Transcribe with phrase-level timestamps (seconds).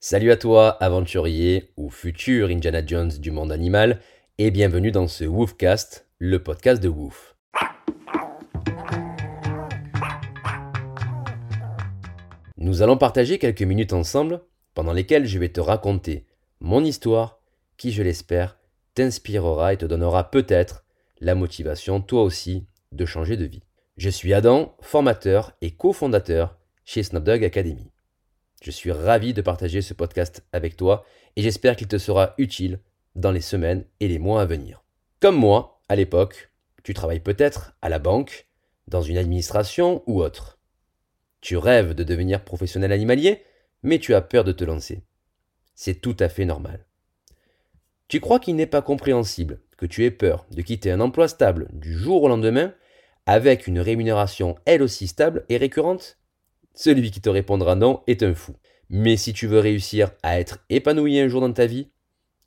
[0.00, 4.00] Salut à toi, aventurier ou futur Indiana Jones du monde animal,
[4.38, 7.34] et bienvenue dans ce Woofcast, le podcast de Woof.
[12.58, 14.40] Nous allons partager quelques minutes ensemble
[14.72, 16.26] pendant lesquelles je vais te raconter
[16.60, 17.40] mon histoire
[17.76, 18.56] qui, je l'espère,
[18.94, 20.84] t'inspirera et te donnera peut-être
[21.20, 23.64] la motivation, toi aussi, de changer de vie.
[23.96, 27.90] Je suis Adam, formateur et cofondateur chez Snapdog Academy.
[28.62, 31.04] Je suis ravi de partager ce podcast avec toi
[31.36, 32.80] et j'espère qu'il te sera utile
[33.14, 34.84] dans les semaines et les mois à venir.
[35.20, 36.50] Comme moi, à l'époque,
[36.82, 38.46] tu travailles peut-être à la banque,
[38.88, 40.58] dans une administration ou autre.
[41.40, 43.42] Tu rêves de devenir professionnel animalier,
[43.82, 45.02] mais tu as peur de te lancer.
[45.74, 46.86] C'est tout à fait normal.
[48.08, 51.68] Tu crois qu'il n'est pas compréhensible que tu aies peur de quitter un emploi stable
[51.72, 52.74] du jour au lendemain
[53.26, 56.18] avec une rémunération elle aussi stable et récurrente?
[56.78, 58.54] Celui qui te répondra non est un fou.
[58.88, 61.90] Mais si tu veux réussir à être épanoui un jour dans ta vie,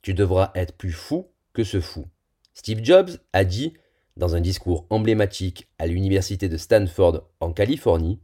[0.00, 2.06] tu devras être plus fou que ce fou.
[2.54, 3.74] Steve Jobs a dit,
[4.16, 8.20] dans un discours emblématique à l'université de Stanford en Californie,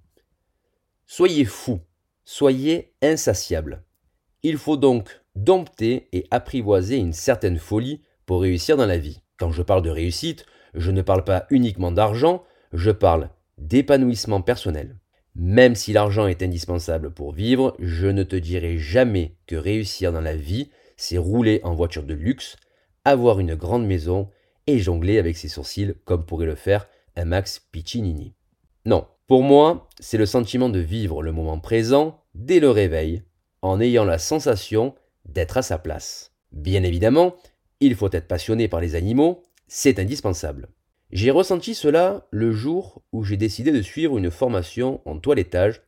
[1.04, 1.80] Soyez fou,
[2.24, 3.84] soyez insatiable.
[4.42, 9.20] Il faut donc dompter et apprivoiser une certaine folie pour réussir dans la vie.
[9.36, 14.96] Quand je parle de réussite, je ne parle pas uniquement d'argent, je parle d'épanouissement personnel.
[15.40, 20.20] Même si l'argent est indispensable pour vivre, je ne te dirai jamais que réussir dans
[20.20, 22.56] la vie, c'est rouler en voiture de luxe,
[23.04, 24.28] avoir une grande maison
[24.66, 28.34] et jongler avec ses sourcils comme pourrait le faire un Max Piccinini.
[28.84, 33.22] Non, pour moi, c'est le sentiment de vivre le moment présent dès le réveil,
[33.62, 36.32] en ayant la sensation d'être à sa place.
[36.50, 37.36] Bien évidemment,
[37.78, 40.68] il faut être passionné par les animaux, c'est indispensable.
[41.10, 45.82] J'ai ressenti cela le jour où j'ai décidé de suivre une formation en toilettage,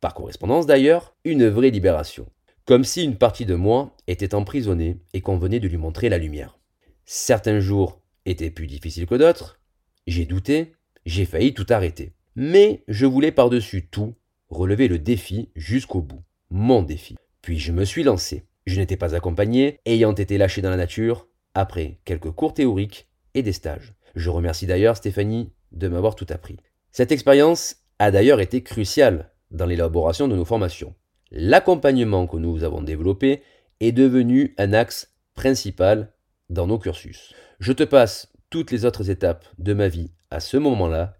[0.00, 2.26] par correspondance d'ailleurs, une vraie libération.
[2.64, 6.18] Comme si une partie de moi était emprisonnée et qu'on venait de lui montrer la
[6.18, 6.58] lumière.
[7.04, 9.60] Certains jours étaient plus difficiles que d'autres,
[10.06, 10.72] j'ai douté,
[11.06, 12.12] j'ai failli tout arrêter.
[12.34, 14.14] Mais je voulais par-dessus tout
[14.48, 17.16] relever le défi jusqu'au bout, mon défi.
[17.42, 18.44] Puis je me suis lancé.
[18.66, 23.42] Je n'étais pas accompagné, ayant été lâché dans la nature, après quelques cours théoriques et
[23.42, 23.94] des stages.
[24.14, 26.58] Je remercie d'ailleurs Stéphanie de m'avoir tout appris.
[26.92, 30.94] Cette expérience a d'ailleurs été cruciale dans l'élaboration de nos formations.
[31.30, 33.42] L'accompagnement que nous avons développé
[33.80, 36.12] est devenu un axe principal
[36.50, 37.34] dans nos cursus.
[37.58, 41.16] Je te passe toutes les autres étapes de ma vie à ce moment-là,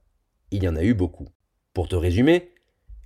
[0.50, 1.28] il y en a eu beaucoup.
[1.72, 2.50] Pour te résumer,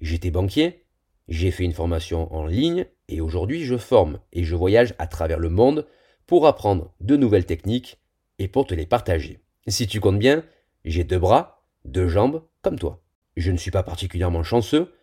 [0.01, 0.87] j'étais banquier,
[1.29, 5.39] j'ai fait une formation en ligne et aujourd'hui je forme et je voyage à travers
[5.39, 5.87] le monde
[6.27, 7.99] pour apprendre de nouvelles techniques
[8.39, 9.43] et pour te les partager.
[9.69, 10.45] Si tu comptes bien,
[10.87, 13.03] j'ai deux bras, deux jambes, comme toi.
[13.37, 14.95] Je ne suis pas particulièrement chanceux,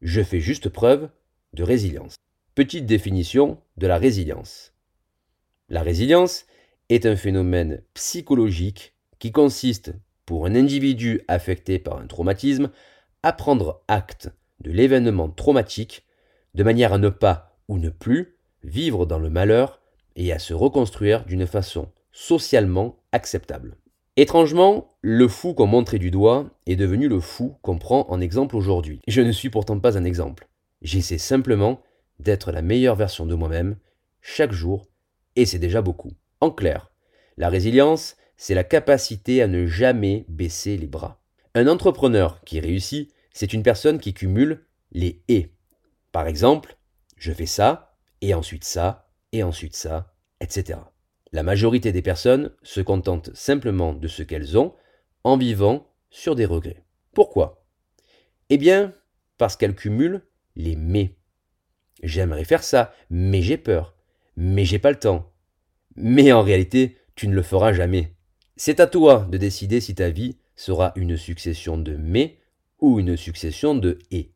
[0.00, 1.10] je fais juste preuve
[1.54, 2.14] de résilience.
[2.54, 4.74] Petite définition de la résilience.
[5.68, 6.46] La résilience
[6.88, 9.92] est un phénomène psychologique qui consiste,
[10.24, 12.70] pour un individu affecté par un traumatisme,
[13.24, 14.30] à prendre acte
[14.60, 16.06] de l'événement traumatique
[16.54, 19.80] de manière à ne pas ou ne plus vivre dans le malheur
[20.14, 23.76] et à se reconstruire d'une façon socialement acceptable.
[24.18, 28.56] Étrangement, le fou qu'on montrait du doigt est devenu le fou qu'on prend en exemple
[28.56, 29.00] aujourd'hui.
[29.08, 30.48] Je ne suis pourtant pas un exemple.
[30.82, 31.82] J'essaie simplement
[32.18, 33.76] d'être la meilleure version de moi-même
[34.20, 34.86] chaque jour
[35.34, 36.12] et c'est déjà beaucoup.
[36.42, 36.90] En clair,
[37.38, 41.22] la résilience, c'est la capacité à ne jamais baisser les bras.
[41.54, 45.54] Un entrepreneur qui réussit, c'est une personne qui cumule les et.
[46.12, 46.76] Par exemple,
[47.16, 50.80] je fais ça, et ensuite ça, et ensuite ça, etc.
[51.32, 54.74] La majorité des personnes se contentent simplement de ce qu'elles ont
[55.24, 56.84] en vivant sur des regrets.
[57.14, 57.64] Pourquoi?
[58.50, 58.92] Eh bien,
[59.38, 60.22] parce qu'elles cumulent
[60.56, 61.16] les mais.
[62.02, 63.94] J'aimerais faire ça, mais j'ai peur,
[64.36, 65.32] mais j'ai pas le temps.
[65.96, 68.14] Mais en réalité, tu ne le feras jamais.
[68.56, 72.38] C'est à toi de décider si ta vie sera une succession de mais
[72.80, 74.32] ou une succession de et.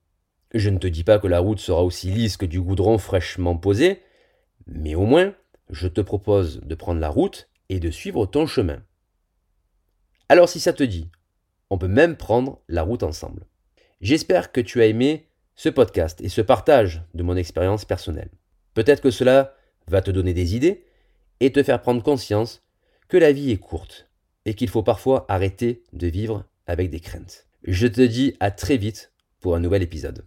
[0.54, 3.56] Je ne te dis pas que la route sera aussi lisse que du goudron fraîchement
[3.56, 4.00] posé,
[4.66, 5.34] mais au moins
[5.70, 8.82] je te propose de prendre la route et de suivre ton chemin.
[10.28, 11.10] Alors si ça te dit,
[11.70, 13.46] on peut même prendre la route ensemble.
[14.00, 18.30] J'espère que tu as aimé ce podcast et ce partage de mon expérience personnelle.
[18.74, 19.54] Peut-être que cela
[19.88, 20.84] va te donner des idées
[21.40, 22.62] et te faire prendre conscience
[23.08, 24.08] que la vie est courte
[24.44, 27.46] et qu'il faut parfois arrêter de vivre avec des craintes.
[27.64, 30.26] Je te dis à très vite pour un nouvel épisode.